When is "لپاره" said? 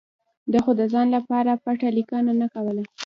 1.15-1.51